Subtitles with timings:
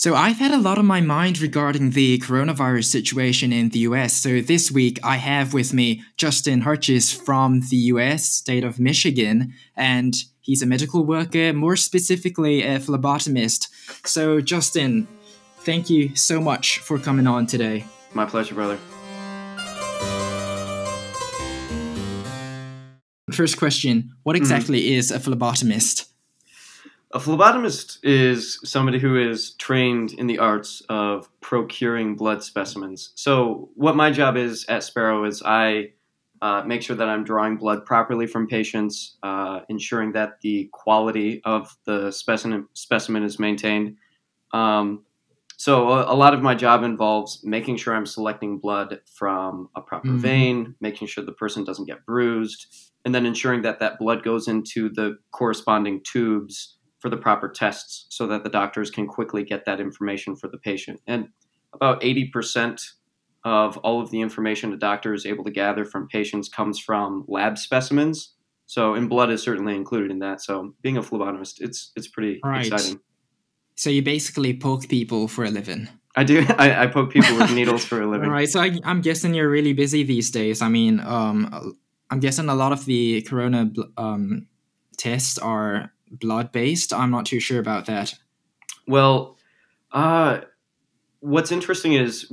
[0.00, 4.14] So I've had a lot on my mind regarding the coronavirus situation in the US.
[4.14, 9.52] So this week I have with me Justin Hartges from the US, state of Michigan,
[9.76, 13.68] and he's a medical worker, more specifically a phlebotomist.
[14.06, 15.06] So Justin,
[15.58, 17.84] thank you so much for coming on today.
[18.14, 18.78] My pleasure, brother.
[23.30, 24.42] First question, what mm-hmm.
[24.44, 24.94] exactly mm-hmm.
[24.94, 26.09] is a phlebotomist?
[27.12, 33.10] A phlebotomist is somebody who is trained in the arts of procuring blood specimens.
[33.16, 35.92] So, what my job is at Sparrow is I
[36.40, 41.42] uh, make sure that I'm drawing blood properly from patients, uh, ensuring that the quality
[41.44, 43.96] of the specimen specimen is maintained.
[44.52, 45.04] Um,
[45.56, 49.80] so, a, a, lot of my job involves making sure I'm selecting blood from a
[49.80, 50.18] proper mm-hmm.
[50.18, 54.46] vein, making sure the person doesn't get bruised, and then ensuring that that blood goes
[54.46, 59.64] into the corresponding tubes for the proper tests so that the doctors can quickly get
[59.64, 61.00] that information for the patient.
[61.06, 61.28] And
[61.72, 62.80] about 80%
[63.44, 67.24] of all of the information a doctor is able to gather from patients comes from
[67.26, 68.34] lab specimens.
[68.66, 70.42] So, and blood is certainly included in that.
[70.42, 72.66] So, being a phlebotomist, it's it's pretty right.
[72.66, 73.00] exciting.
[73.74, 75.88] So, you basically poke people for a living.
[76.14, 76.44] I do.
[76.58, 78.28] I, I poke people with needles for a living.
[78.28, 78.48] All right.
[78.48, 80.62] So, I, am guessing you're really busy these days.
[80.62, 81.74] I mean, um,
[82.10, 84.46] I'm guessing a lot of the corona um,
[84.96, 86.92] tests are blood based.
[86.92, 88.14] I'm not too sure about that.
[88.86, 89.36] Well,
[89.92, 90.40] uh,
[91.20, 92.32] what's interesting is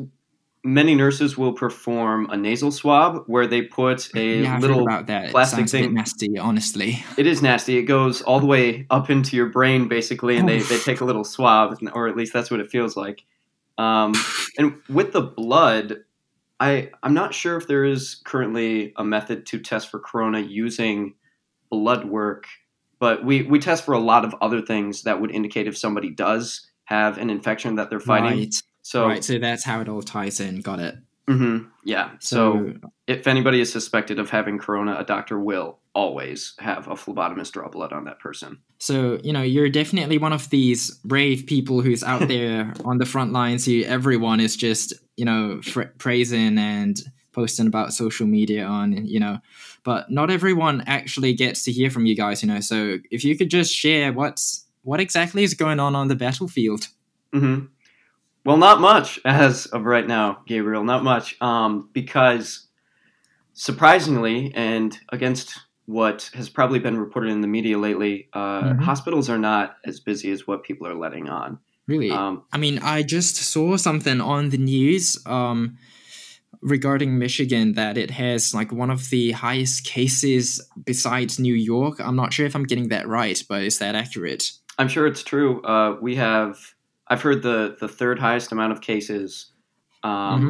[0.64, 5.32] many nurses will perform a nasal swab where they put a yeah, little about that.
[5.32, 5.94] plastic thing.
[5.94, 7.04] nasty, honestly.
[7.18, 7.78] It is nasty.
[7.78, 11.06] It goes all the way up into your brain, basically, and they, they take a
[11.06, 13.24] little swab, or at least that's what it feels like.
[13.78, 14.14] Um,
[14.58, 16.04] and with the blood,
[16.60, 21.14] I I'm not sure if there is currently a method to test for corona using
[21.70, 22.48] blood work
[23.00, 26.10] but we, we test for a lot of other things that would indicate if somebody
[26.10, 28.40] does have an infection that they're fighting.
[28.40, 28.62] Right.
[28.82, 29.24] So, right.
[29.24, 30.62] So that's how it all ties in.
[30.62, 30.96] Got it.
[31.30, 31.68] Mm-hmm.
[31.84, 32.12] Yeah.
[32.20, 36.92] So, so, if anybody is suspected of having corona, a doctor will always have a
[36.92, 38.60] phlebotomist draw blood on that person.
[38.80, 43.06] So, you know, you're definitely one of these brave people who's out there on the
[43.06, 43.68] front lines.
[43.68, 46.98] You, everyone is just, you know, fr- praising and
[47.38, 49.38] posting about social media on, you know,
[49.84, 52.60] but not everyone actually gets to hear from you guys, you know.
[52.60, 56.88] So if you could just share what's what exactly is going on on the battlefield.
[57.36, 57.66] Mm-hmm.
[58.44, 60.84] Well, not much as of right now, Gabriel.
[60.84, 62.66] Not much, um, because
[63.54, 68.82] surprisingly, and against what has probably been reported in the media lately, uh, mm-hmm.
[68.82, 71.60] hospitals are not as busy as what people are letting on.
[71.86, 72.10] Really?
[72.10, 75.20] Um, I mean, I just saw something on the news.
[75.28, 75.78] Um,
[76.62, 82.00] regarding Michigan that it has like one of the highest cases besides New York.
[82.00, 84.52] I'm not sure if I'm getting that right, but is that accurate?
[84.78, 85.62] I'm sure it's true.
[85.64, 86.58] Uh, we have,
[87.08, 89.52] I've heard the the third highest amount of cases,
[90.04, 90.50] um, mm-hmm.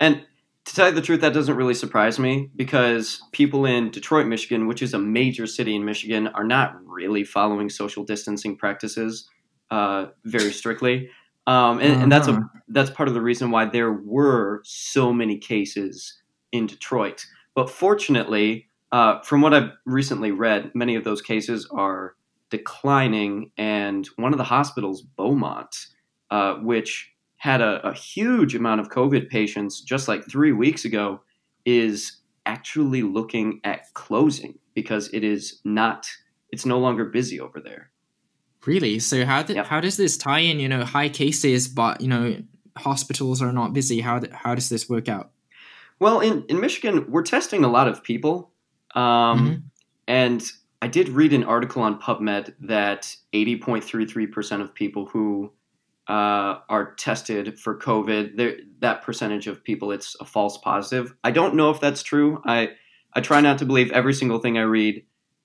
[0.00, 0.26] and
[0.66, 4.66] to tell you the truth, that doesn't really surprise me because people in Detroit, Michigan,
[4.66, 9.28] which is a major city in Michigan, are not really following social distancing practices
[9.70, 11.08] uh, very strictly.
[11.46, 12.02] Um, and, uh-huh.
[12.02, 12.60] and, that's a uh-huh.
[12.68, 16.18] that's part of the reason why there were so many cases
[16.52, 17.24] in Detroit.
[17.54, 22.14] But fortunately, uh, from what I've recently read, many of those cases are
[22.50, 23.50] declining.
[23.56, 25.74] And one of the hospitals, Beaumont,
[26.30, 31.20] uh, which had a, a huge amount of COVID patients just like three weeks ago,
[31.64, 36.06] is actually looking at closing because it is not
[36.50, 37.90] it's no longer busy over there.
[38.66, 38.98] Really?
[38.98, 39.66] So how yep.
[39.66, 40.60] how does this tie in?
[40.60, 42.42] You know, high cases, but you know,
[42.76, 44.00] hospitals are not busy.
[44.00, 45.30] How how does this work out?
[46.00, 48.50] Well, in in Michigan, we're testing a lot of people,
[48.94, 49.54] um, mm-hmm.
[50.08, 50.44] and
[50.82, 55.06] I did read an article on PubMed that eighty point three three percent of people
[55.06, 55.52] who
[56.08, 61.14] uh, are tested for COVID, that percentage of people, it's a false positive.
[61.24, 62.42] I don't know if that's true.
[62.44, 62.70] I
[63.14, 65.04] I try not to believe every single thing I read,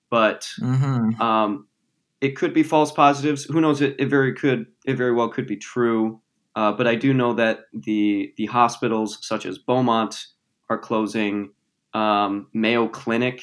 [0.09, 1.21] but mm-hmm.
[1.21, 1.67] um,
[2.21, 3.45] it could be false positives.
[3.45, 3.81] Who knows?
[3.81, 6.21] It, it very could it very well could be true.
[6.55, 10.27] Uh, but I do know that the the hospitals such as Beaumont
[10.69, 11.51] are closing.
[11.93, 13.41] Um, Mayo Clinic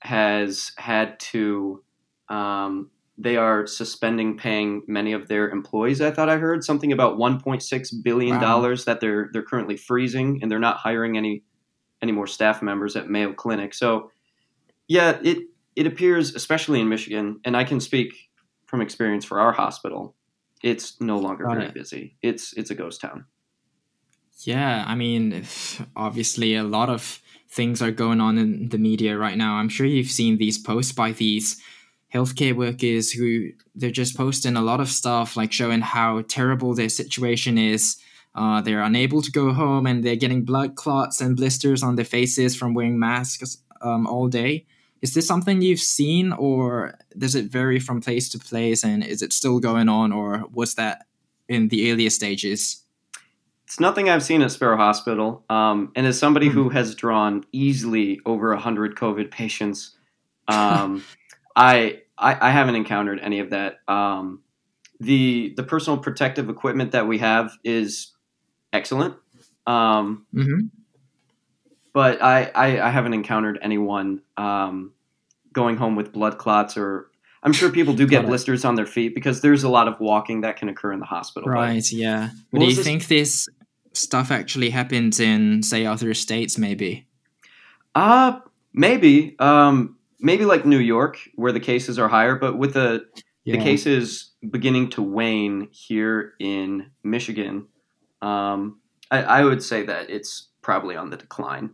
[0.00, 1.82] has had to.
[2.28, 6.00] Um, they are suspending paying many of their employees.
[6.00, 8.94] I thought I heard something about 1.6 billion dollars wow.
[8.94, 11.42] that they're they're currently freezing, and they're not hiring any
[12.00, 13.74] any more staff members at Mayo Clinic.
[13.74, 14.10] So,
[14.88, 15.38] yeah, it
[15.80, 18.12] it appears, especially in Michigan, and I can speak
[18.66, 20.14] from experience for our hospital,
[20.62, 21.74] it's no longer Got very it.
[21.74, 22.18] busy.
[22.20, 23.24] It's it's a ghost town.
[24.44, 25.46] Yeah, I mean,
[25.96, 29.54] obviously, a lot of things are going on in the media right now.
[29.54, 31.62] I'm sure you've seen these posts by these
[32.12, 36.90] healthcare workers who they're just posting a lot of stuff like showing how terrible their
[36.90, 37.96] situation is.
[38.34, 42.04] Uh, they're unable to go home and they're getting blood clots and blisters on their
[42.04, 44.66] faces from wearing masks um, all day.
[45.02, 48.84] Is this something you've seen, or does it vary from place to place?
[48.84, 51.06] And is it still going on, or was that
[51.48, 52.82] in the earlier stages?
[53.64, 55.44] It's nothing I've seen at Sparrow Hospital.
[55.48, 56.62] Um, and as somebody mm-hmm.
[56.62, 59.96] who has drawn easily over 100 COVID patients,
[60.48, 61.04] um,
[61.56, 63.78] I, I, I haven't encountered any of that.
[63.88, 64.42] Um,
[65.02, 68.12] the the personal protective equipment that we have is
[68.72, 69.14] excellent.
[69.66, 70.66] Um, mm-hmm
[71.92, 74.92] but I, I, I haven't encountered anyone um,
[75.52, 77.10] going home with blood clots or
[77.42, 80.42] I'm sure people do get blisters on their feet because there's a lot of walking
[80.42, 81.48] that can occur in the hospital.
[81.48, 81.76] Right.
[81.76, 82.30] But yeah.
[82.52, 82.84] But do you this?
[82.84, 83.48] think this
[83.94, 86.58] stuff actually happens in say other states?
[86.58, 87.06] Maybe.
[87.94, 88.40] Uh
[88.72, 89.36] maybe.
[89.38, 93.06] Um, maybe like New York where the cases are higher, but with the
[93.44, 93.56] yeah.
[93.56, 97.66] the cases beginning to wane here in Michigan,
[98.22, 101.70] um, I, I would say that it's probably on the decline.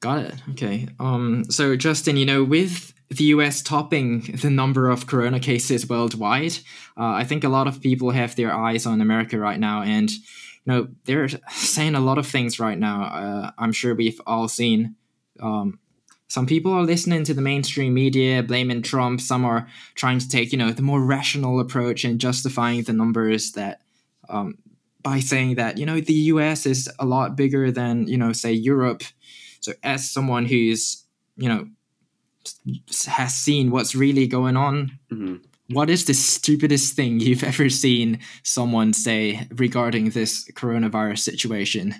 [0.00, 0.34] Got it.
[0.52, 0.88] Okay.
[0.98, 6.56] Um, so, Justin, you know, with the US topping the number of corona cases worldwide,
[6.96, 9.82] uh, I think a lot of people have their eyes on America right now.
[9.82, 10.18] And, you
[10.66, 13.02] know, they're saying a lot of things right now.
[13.02, 14.96] Uh, I'm sure we've all seen.
[15.38, 15.78] Um,
[16.28, 19.20] some people are listening to the mainstream media, blaming Trump.
[19.20, 23.52] Some are trying to take, you know, the more rational approach and justifying the numbers
[23.52, 23.82] that
[24.28, 24.56] um,
[25.02, 28.52] by saying that, you know, the US is a lot bigger than, you know, say
[28.52, 29.02] Europe
[29.60, 31.04] so, as someone who's,
[31.36, 31.68] you know,
[33.06, 35.36] has seen what's really going on, mm-hmm.
[35.70, 41.94] what is the stupidest thing you've ever seen someone say regarding this coronavirus situation?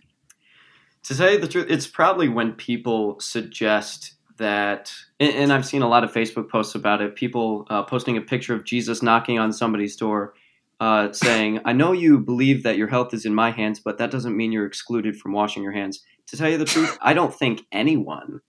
[1.05, 6.03] To say the truth, it's probably when people suggest that, and, I've seen a lot
[6.03, 9.97] of Facebook posts about it, people uh, posting a picture of Jesus knocking on somebody's
[9.97, 10.35] door.
[10.79, 14.11] Uh, saying, I know you believe that your health is in my hands, but that
[14.11, 17.35] doesn't mean you're excluded from washing your hands to tell you the truth, I don't
[17.35, 18.41] think anyone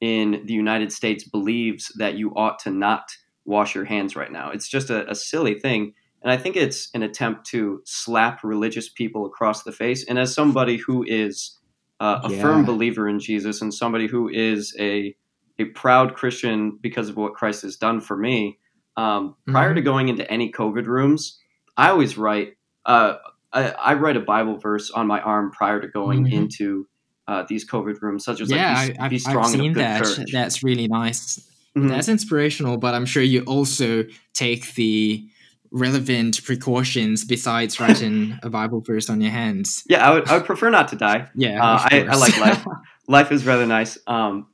[0.00, 3.10] in the United States believes that you ought to not
[3.44, 4.50] wash your hands right now.
[4.50, 5.94] It's just a, a silly thing.
[6.22, 10.04] And I think it's an attempt to slap religious people across the face.
[10.08, 11.58] And as somebody who is
[12.00, 12.40] uh, a yeah.
[12.40, 15.14] firm believer in Jesus and somebody who is a,
[15.58, 18.58] a proud Christian because of what Christ has done for me,
[18.96, 19.52] um, mm-hmm.
[19.52, 21.38] prior to going into any COVID rooms,
[21.76, 22.54] I always write.
[22.86, 23.16] Uh,
[23.52, 26.36] I, I, write a Bible verse on my arm prior to going mm-hmm.
[26.36, 26.86] into
[27.26, 30.02] uh, these COVID rooms, such as yeah, like, be, I, be strong I've seen that.
[30.02, 30.32] Courage.
[30.32, 31.38] That's really nice.
[31.76, 31.88] Mm-hmm.
[31.88, 35.26] That's inspirational, but I'm sure you also take the
[35.70, 39.82] relevant precautions besides writing a Bible verse on your hands.
[39.88, 41.28] Yeah, I would, I would prefer not to die.
[41.34, 42.64] Yeah, uh, I, I, like life.
[43.08, 43.98] life is rather nice.
[44.06, 44.46] Um,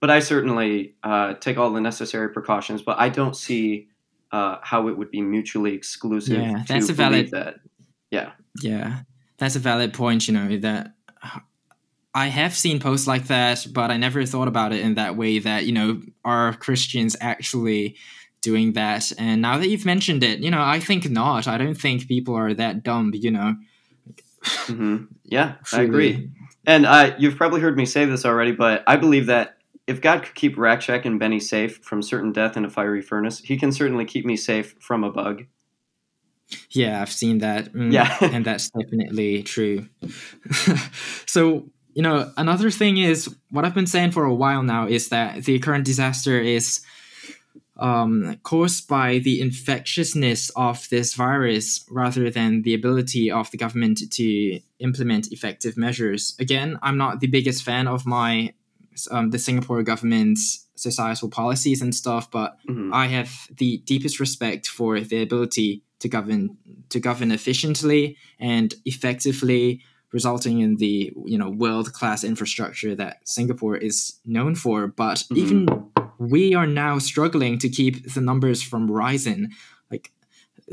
[0.00, 2.80] but I certainly uh, take all the necessary precautions.
[2.80, 3.88] But I don't see
[4.32, 6.40] uh, how it would be mutually exclusive.
[6.40, 7.30] Yeah, that's a valid.
[7.32, 7.56] That.
[8.10, 8.32] Yeah.
[8.62, 9.00] Yeah,
[9.36, 10.26] that's a valid point.
[10.26, 10.94] You know that
[12.16, 15.38] I have seen posts like that, but I never thought about it in that way
[15.40, 17.96] that, you know, are Christians actually
[18.40, 19.12] doing that?
[19.18, 21.46] And now that you've mentioned it, you know, I think not.
[21.46, 23.56] I don't think people are that dumb, you know.
[24.42, 25.04] Mm-hmm.
[25.24, 26.30] Yeah, I agree.
[26.66, 30.22] And uh, you've probably heard me say this already, but I believe that if God
[30.22, 33.72] could keep Rakchek and Benny safe from certain death in a fiery furnace, he can
[33.72, 35.44] certainly keep me safe from a bug.
[36.70, 37.74] Yeah, I've seen that.
[37.74, 38.16] Mm, yeah.
[38.22, 39.88] and that's definitely true.
[41.26, 45.08] so, you know, another thing is what I've been saying for a while now is
[45.08, 46.82] that the current disaster is
[47.78, 54.02] um, caused by the infectiousness of this virus rather than the ability of the government
[54.10, 56.36] to implement effective measures.
[56.38, 58.52] Again, I'm not the biggest fan of my
[59.10, 62.92] um, the Singapore government's societal policies and stuff, but mm-hmm.
[62.92, 66.58] I have the deepest respect for the ability to govern
[66.90, 69.80] to govern efficiently and effectively
[70.16, 74.86] resulting in the you know world class infrastructure that Singapore is known for.
[74.86, 75.36] But mm-hmm.
[75.36, 75.58] even
[76.18, 79.50] we are now struggling to keep the numbers from rising.
[79.90, 80.12] Like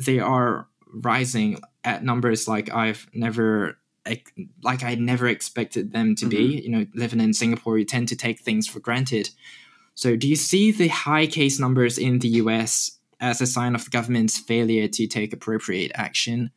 [0.07, 3.77] they are rising at numbers like I've never
[4.63, 6.37] like I never expected them to mm-hmm.
[6.37, 6.61] be.
[6.63, 9.29] You know, living in Singapore, you tend to take things for granted.
[9.95, 13.83] So, do you see the high case numbers in the US as a sign of
[13.83, 16.51] the government's failure to take appropriate action?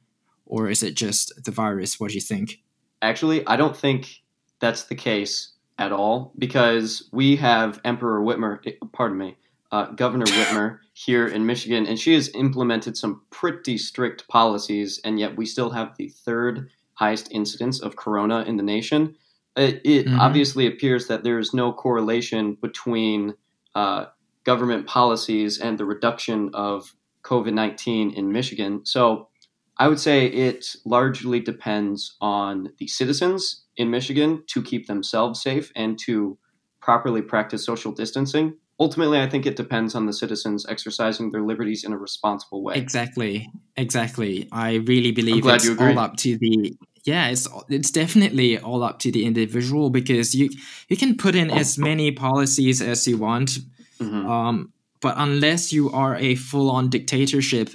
[0.47, 1.99] Or is it just the virus?
[1.99, 2.61] What do you think?
[3.03, 4.23] Actually, I don't think
[4.61, 8.61] that's the case at all because we have Emperor Whitmer,
[8.93, 9.37] pardon me,
[9.73, 15.21] uh, Governor Whitmer here in Michigan, and she has implemented some pretty strict policies, and
[15.21, 19.15] yet we still have the third highest incidence of corona in the nation.
[19.57, 20.21] It, it mm-hmm.
[20.21, 23.35] obviously appears that there is no correlation between
[23.75, 24.07] uh,
[24.45, 28.87] government policies and the reduction of COVID 19 in Michigan.
[28.87, 29.29] So
[29.79, 35.71] I would say it largely depends on the citizens in Michigan to keep themselves safe
[35.77, 36.39] and to
[36.81, 38.57] properly practice social distancing.
[38.79, 42.75] Ultimately, I think it depends on the citizens exercising their liberties in a responsible way.
[42.75, 44.49] Exactly, exactly.
[44.53, 49.13] I really believe it's all up to the yeah, it's it's definitely all up to
[49.13, 50.51] the individual because you
[50.89, 53.59] you can put in as many policies as you want,
[53.99, 54.29] mm-hmm.
[54.29, 57.71] um, but unless you are a full on dictatorship,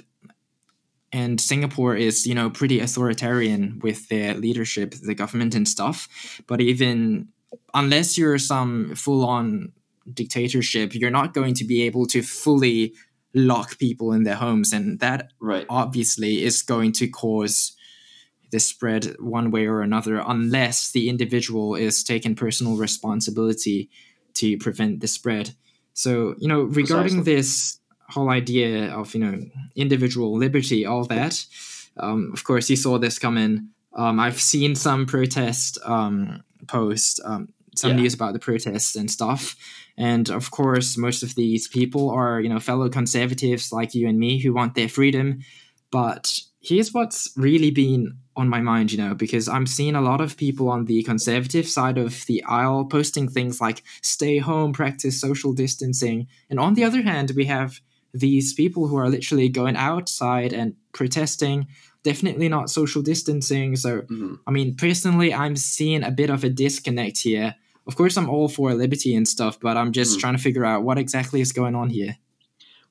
[1.12, 6.08] and Singapore is you know pretty authoritarian with their leadership, the government and stuff.
[6.46, 7.28] But even
[7.74, 9.72] unless you're some full on
[10.12, 12.94] dictatorship, you're not going to be able to fully
[13.34, 15.66] lock people in their homes, and that right.
[15.68, 17.76] obviously is going to cause
[18.50, 23.88] the spread one way or another, unless the individual is taking personal responsibility
[24.34, 25.54] to prevent the spread.
[25.94, 27.34] So, you know, regarding Precisely.
[27.34, 27.78] this
[28.12, 31.44] whole idea of, you know, individual liberty, all that,
[31.96, 33.68] um, of course, you saw this coming.
[33.94, 37.96] Um, I've seen some protest um, posts, um, some yeah.
[37.96, 39.56] news about the protests and stuff.
[39.96, 44.18] And of course, most of these people are, you know, fellow conservatives like you and
[44.18, 45.40] me who want their freedom.
[45.90, 50.22] But here's what's really been on my mind, you know, because I'm seeing a lot
[50.22, 55.20] of people on the conservative side of the aisle posting things like stay home, practice
[55.20, 56.28] social distancing.
[56.48, 57.80] And on the other hand, we have
[58.14, 61.66] these people who are literally going outside and protesting,
[62.02, 63.76] definitely not social distancing.
[63.76, 64.34] So, mm-hmm.
[64.46, 67.54] I mean, personally, I'm seeing a bit of a disconnect here.
[67.86, 70.20] Of course, I'm all for liberty and stuff, but I'm just mm-hmm.
[70.20, 72.16] trying to figure out what exactly is going on here.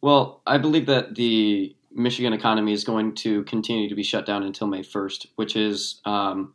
[0.02, 4.44] Well, I believe that the Michigan economy is going to continue to be shut down
[4.44, 6.54] until May 1st, which is, um,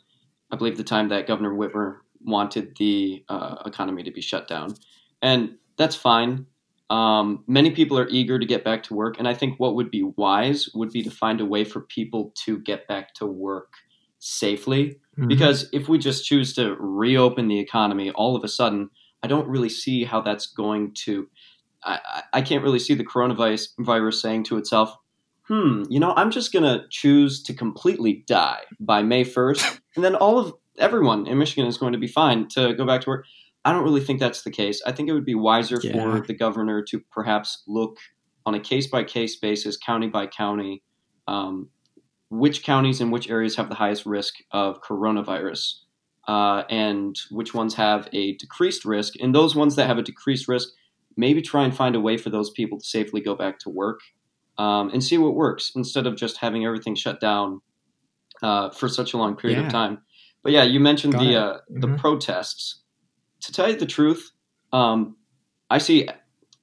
[0.50, 4.74] I believe, the time that Governor Whitmer wanted the uh, economy to be shut down.
[5.22, 6.46] And that's fine.
[6.88, 9.18] Um, many people are eager to get back to work.
[9.18, 12.32] And I think what would be wise would be to find a way for people
[12.44, 13.72] to get back to work
[14.18, 15.00] safely.
[15.18, 15.28] Mm-hmm.
[15.28, 18.90] Because if we just choose to reopen the economy all of a sudden,
[19.22, 21.28] I don't really see how that's going to.
[21.82, 24.96] I, I can't really see the coronavirus virus saying to itself,
[25.48, 30.04] hmm, you know, I'm just going to choose to completely die by May 1st, and
[30.04, 33.10] then all of everyone in Michigan is going to be fine to go back to
[33.10, 33.26] work.
[33.66, 34.80] I don't really think that's the case.
[34.86, 35.92] I think it would be wiser yeah.
[35.92, 37.98] for the governor to perhaps look
[38.46, 40.84] on a case by case basis, county by county,
[41.26, 41.68] um,
[42.30, 45.80] which counties and which areas have the highest risk of coronavirus.
[46.28, 50.48] Uh, and which ones have a decreased risk, and those ones that have a decreased
[50.48, 50.68] risk,
[51.16, 54.00] maybe try and find a way for those people to safely go back to work
[54.58, 57.60] um, and see what works instead of just having everything shut down
[58.42, 59.66] uh, for such a long period yeah.
[59.66, 59.98] of time.
[60.42, 61.80] But yeah, you mentioned Got the uh, mm-hmm.
[61.80, 62.82] the protests.
[63.46, 64.32] To tell you the truth,
[64.72, 65.16] um,
[65.70, 66.08] I see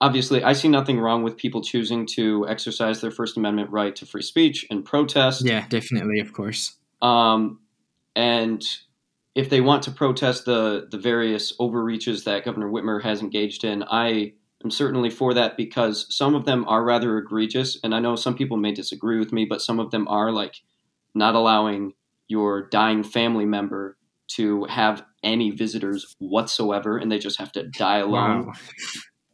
[0.01, 4.05] obviously I see nothing wrong with people choosing to exercise their First Amendment right to
[4.05, 5.45] free speech and protest.
[5.45, 6.75] Yeah, definitely, of course.
[7.01, 7.61] Um,
[8.15, 8.61] and
[9.33, 13.83] if they want to protest the the various overreaches that Governor Whitmer has engaged in,
[13.83, 18.17] I I'm certainly for that because some of them are rather egregious, and I know
[18.17, 20.55] some people may disagree with me, but some of them are like
[21.15, 21.93] not allowing
[22.27, 23.97] your dying family member
[24.29, 28.47] to have any visitors whatsoever, and they just have to die alone.
[28.47, 28.53] Wow.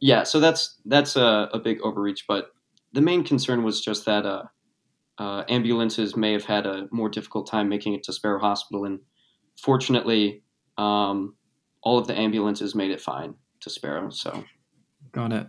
[0.00, 2.24] Yeah, so that's that's a, a, big overreach.
[2.26, 2.50] But
[2.92, 4.44] the main concern was just that uh,
[5.18, 9.00] uh, ambulances may have had a more difficult time making it to Sparrow Hospital, and
[9.60, 10.42] fortunately,
[10.78, 11.34] um,
[11.82, 14.10] all of the ambulances made it fine to Sparrow.
[14.10, 14.44] So
[15.12, 15.46] Got it.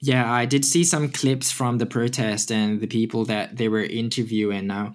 [0.00, 3.82] Yeah, I did see some clips from the protest and the people that they were
[3.82, 4.66] interviewing.
[4.66, 4.94] Now,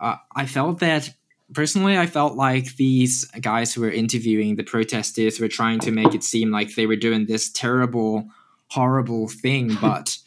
[0.00, 1.10] uh, I felt that
[1.52, 6.14] personally, I felt like these guys who were interviewing the protesters were trying to make
[6.14, 8.28] it seem like they were doing this terrible,
[8.68, 9.76] horrible thing.
[9.80, 10.18] But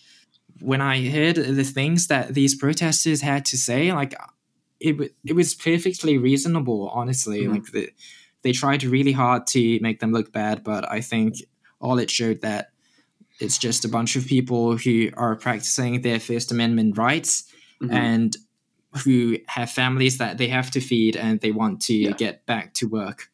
[0.60, 4.14] when I heard the things that these protesters had to say, like
[4.80, 6.90] it, it was perfectly reasonable.
[6.90, 7.54] Honestly, mm-hmm.
[7.54, 7.90] like the,
[8.44, 11.36] they tried really hard to make them look bad, but I think
[11.80, 12.70] all it showed that
[13.40, 17.94] it's just a bunch of people who are practicing their First Amendment rights mm-hmm.
[17.94, 18.38] and
[18.98, 22.12] who have families that they have to feed and they want to yeah.
[22.12, 23.30] get back to work.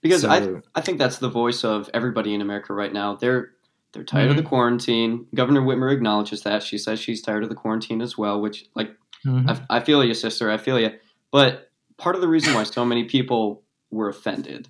[0.00, 3.16] Because so, I, I think that's the voice of everybody in America right now.
[3.16, 3.50] They're
[3.92, 4.30] they're tired mm-hmm.
[4.30, 4.48] of the mm-hmm.
[4.48, 5.26] quarantine.
[5.34, 6.62] Governor Whitmer acknowledges that.
[6.62, 8.40] She says she's tired of the quarantine as well.
[8.40, 8.90] Which, like,
[9.26, 9.50] mm-hmm.
[9.50, 10.50] I, I feel you, sister.
[10.50, 10.90] I feel you.
[11.32, 14.68] But part of the reason why so many people were offended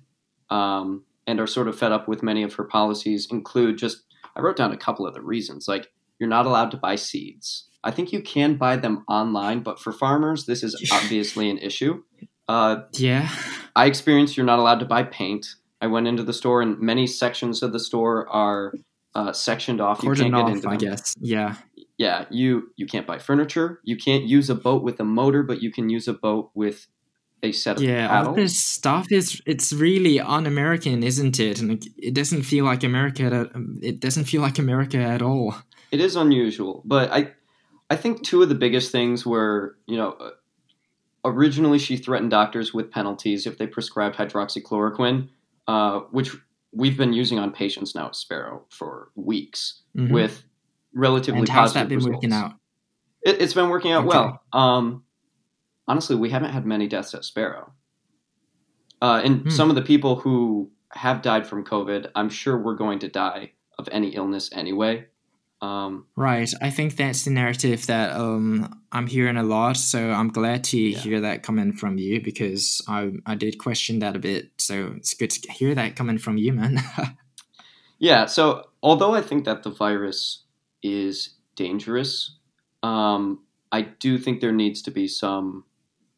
[0.49, 4.03] um, and are sort of fed up with many of her policies include just
[4.35, 5.67] I wrote down a couple of the reasons.
[5.67, 7.67] Like you're not allowed to buy seeds.
[7.83, 12.03] I think you can buy them online, but for farmers, this is obviously an issue.
[12.47, 13.29] Uh, yeah.
[13.75, 15.47] I experienced you're not allowed to buy paint.
[15.79, 18.73] I went into the store, and many sections of the store are
[19.15, 20.03] uh, sectioned off.
[20.03, 21.15] You can't off, get into I guess.
[21.19, 21.55] Yeah.
[21.97, 23.79] Yeah, you you can't buy furniture.
[23.83, 26.87] You can't use a boat with a motor, but you can use a boat with
[27.43, 31.59] a set of Yeah, all this stuff is it's really un-American, isn't it?
[31.59, 33.49] And it doesn't feel like America.
[33.81, 35.55] It doesn't feel like America at all.
[35.91, 37.31] It is unusual, but I
[37.91, 40.29] I think two of the biggest things were you know uh,
[41.25, 45.27] originally she threatened doctors with penalties if they prescribed hydroxychloroquine,
[45.67, 46.31] uh, which
[46.73, 50.11] we've been using on patients now at Sparrow for weeks Mhm.
[50.11, 50.43] with
[50.93, 52.15] relatively and how's positive that been results.
[52.15, 52.53] working out?
[53.23, 54.17] It, it's been working out Okay.
[54.17, 54.41] well.
[54.53, 55.03] Um,
[55.87, 57.73] honestly, we haven't had many deaths at Sparrow.
[59.01, 59.49] Uh, and Hmm.
[59.49, 63.51] some of the people who have died from COVID, I'm sure we're going to die
[63.77, 65.07] of any illness anyway.
[65.61, 66.51] Um, Right.
[66.61, 69.77] I think that's the narrative that um, I'm hearing a lot.
[69.77, 70.97] So I'm glad to Yeah.
[70.97, 74.51] hear that coming from you because I I did question that a bit.
[74.57, 76.79] So it's good to hear that coming from you, man.
[77.99, 80.43] yeah, so although I think that the virus
[80.81, 82.37] is dangerous,
[82.81, 83.41] um,
[83.71, 85.65] I do think there needs to be some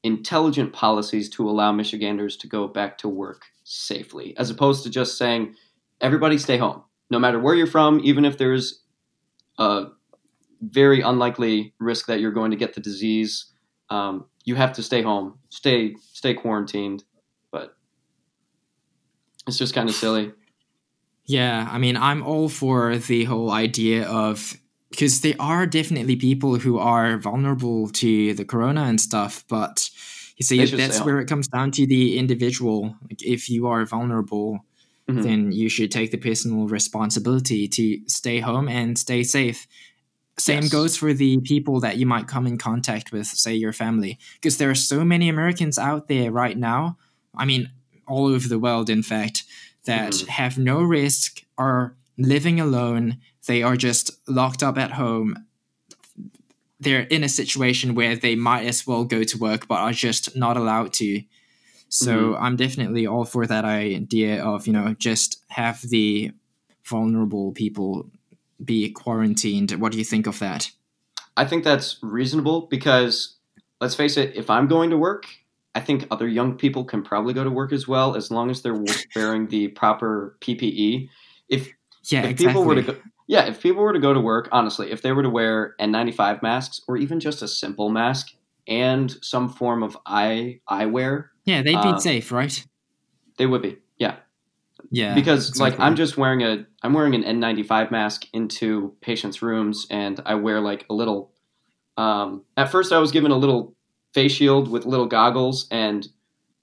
[0.04, 5.18] intelligent policies to allow Michiganders to go back to work safely, as opposed to just
[5.18, 5.56] saying,
[6.02, 8.83] everybody stay home, no matter where you're from, even if there's
[9.58, 9.86] a
[10.62, 13.52] very unlikely risk that you're going to get the disease.
[13.90, 17.04] Um, you have to stay home, stay stay quarantined,
[17.52, 17.76] but
[19.48, 20.32] it's just kind of silly.
[21.26, 24.58] Yeah, I mean, I'm all for the whole idea of
[24.90, 29.90] because there are definitely people who are vulnerable to the corona and stuff, but
[30.36, 32.96] you see, that's where it comes down to the individual.
[33.10, 34.60] Like, if you are vulnerable,
[35.18, 35.24] Mhm.
[35.24, 39.68] then you should take the personal responsibility to stay home and stay safe.
[40.38, 40.72] Same Yes.
[40.72, 44.58] goes for the people that you might come in contact with, say your family, because
[44.58, 46.98] there are so many Americans out there right now.
[47.36, 47.70] I mean,
[48.08, 49.44] all over the world, in fact,
[49.86, 50.28] that Mhm.
[50.28, 53.18] have no risk, are living alone.
[53.46, 55.46] They are just locked up at home.
[56.80, 60.36] They're in a situation where they might as well go to work, but are just
[60.36, 61.24] not allowed to.
[61.94, 62.44] So mm-hmm.
[62.44, 66.32] I'm definitely all for that idea of, you know, just have the
[66.84, 68.10] vulnerable people
[68.66, 69.74] be quarantined.
[69.74, 70.72] What do you think of that?
[71.38, 73.36] I think that's reasonable because
[73.80, 75.28] let's face it, if I'm going to work,
[75.76, 78.64] I think other young people can probably go to work as well as long as
[78.64, 78.84] they're
[79.16, 81.10] wearing the proper PPE.
[81.48, 81.70] If
[82.10, 82.48] Yeah, if exactly.
[82.48, 85.12] people were to go, yeah, if people were to go to work, honestly, if they
[85.12, 88.34] were to wear N95 masks or even just a simple mask
[88.68, 92.66] and some form of eye eyewear, yeah, they'd be uh, safe, right?
[93.38, 93.78] they would be.
[93.98, 94.18] Yeah,
[94.92, 95.80] Yeah, because like.
[95.80, 100.60] I'm just wearing a I'm wearing an N95 mask into patients' rooms, and I wear
[100.60, 101.32] like a little.
[101.98, 103.76] Um, at first, I was given a little
[104.14, 106.08] face shield with little goggles, and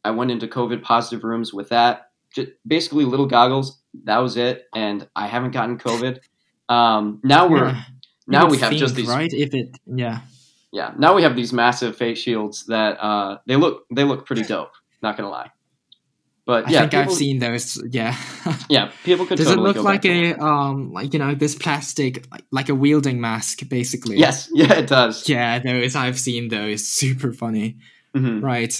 [0.04, 2.10] I went into COVID positive rooms with that.
[2.34, 3.80] Just basically little goggles.
[4.04, 6.20] That was it, and I haven't gotten COVID.
[6.68, 7.84] Um, now we're Yeah,
[8.26, 9.32] now we have just think, these right.
[9.32, 10.20] If it, yeah,
[10.72, 14.42] yeah now we have these massive face shields that uh, they look they look pretty
[14.42, 14.72] dope.
[15.02, 15.50] Not gonna lie,
[16.46, 17.82] but I yeah, think I've seen those.
[17.90, 18.16] Yeah.
[18.68, 22.26] yeah people could Does totally it look like a um like you know this plastic
[22.30, 24.16] like, like a wielding mask basically?
[24.18, 26.86] yes yeah it does Yeah, those I've seen those.
[27.00, 27.76] Super funny.
[28.14, 28.42] Mhm.
[28.42, 28.78] Right.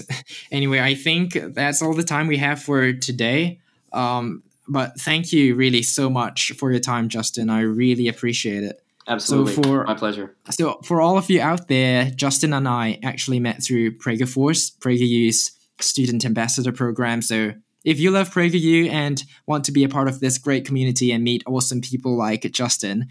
[0.50, 3.60] Anyway, I think that's all the time we have for today.
[3.92, 7.48] Um, but thank you really so much for your time, Justin.
[7.48, 8.82] I really appreciate it.
[9.10, 9.54] Absolutely.
[9.54, 10.36] So for- My pleasure.
[10.50, 15.50] So, for all of you out there, Justin and I actually met through PragerForce, PragerU's
[15.80, 17.20] student ambassador program.
[17.20, 17.52] So,
[17.84, 21.24] if you love PragerU and want to be a part of this great community and
[21.24, 23.08] meet awesome people like Justin,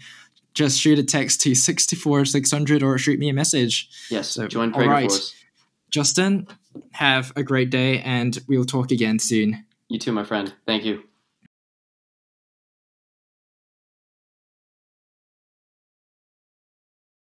[0.54, 3.90] just shoot a text to 64600 or shoot me a message.
[4.10, 4.28] Yes.
[4.28, 5.34] So, join all Prager right.
[5.90, 6.46] Justin,
[6.92, 9.66] have a great day and we'll talk again soon.
[9.88, 10.54] You too, my friend.
[10.66, 11.02] Thank you.